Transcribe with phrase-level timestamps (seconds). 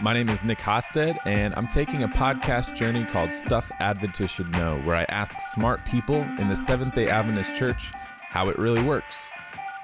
[0.00, 4.52] My name is Nick Hosted, and I'm taking a podcast journey called Stuff Adventists Should
[4.52, 7.90] Know, where I ask smart people in the Seventh day Adventist Church
[8.28, 9.32] how it really works.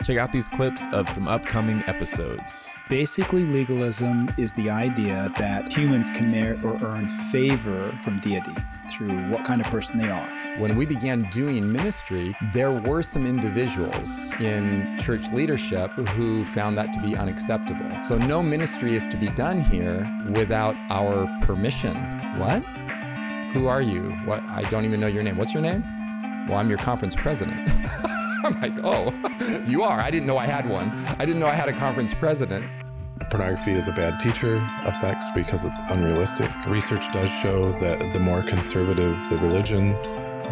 [0.05, 2.77] Check out these clips of some upcoming episodes.
[2.89, 8.55] Basically, legalism is the idea that humans can merit or earn favor from deity
[8.93, 10.44] through what kind of person they are.
[10.59, 16.93] When we began doing ministry, there were some individuals in church leadership who found that
[16.93, 17.91] to be unacceptable.
[18.05, 21.97] So, no ministry is to be done here without our permission.
[22.39, 22.63] What?
[23.53, 24.13] Who are you?
[24.27, 24.45] What?
[24.45, 25.37] I don't even know your name.
[25.37, 25.83] What's your name?
[26.49, 27.69] Well, I'm your conference president.
[28.45, 29.13] I'm like, oh,
[29.67, 30.01] you are.
[30.01, 30.93] I didn't know I had one.
[31.19, 32.65] I didn't know I had a conference president.
[33.29, 36.49] Pornography is a bad teacher of sex because it's unrealistic.
[36.67, 39.97] Research does show that the more conservative the religion,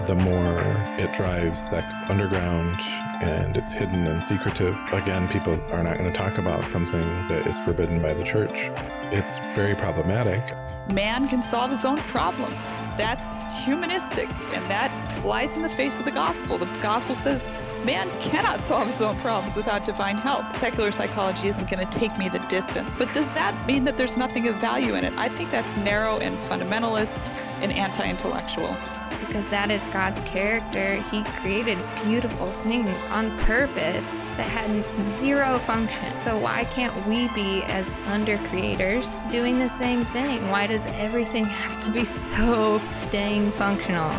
[0.06, 0.60] the more
[0.98, 2.80] it drives sex underground
[3.22, 4.76] and it's hidden and secretive.
[4.92, 8.70] Again, people are not going to talk about something that is forbidden by the church.
[9.12, 10.52] It's very problematic
[10.90, 12.80] man can solve his own problems.
[12.96, 16.58] That's humanistic, and that flies in the face of the gospel.
[16.58, 17.50] The gospel says
[17.84, 20.56] man cannot solve his own problems without divine help.
[20.56, 22.98] Secular psychology isn't going to take me the distance.
[22.98, 25.12] But does that mean that there's nothing of value in it?
[25.16, 27.30] I think that's narrow and fundamentalist
[27.62, 28.76] and anti intellectual
[29.26, 30.96] because that is God's character.
[31.10, 36.18] He created beautiful things on purpose that had zero function.
[36.18, 40.48] So why can't we be as under creators doing the same thing?
[40.50, 44.10] Why does everything have to be so dang functional?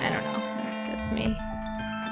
[0.00, 0.62] I don't know.
[0.62, 1.36] That's just me.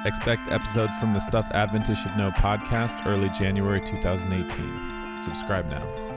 [0.04, 5.22] Expect episodes from the Stuff Adventists Should Know podcast early January 2018.
[5.22, 6.09] Subscribe now.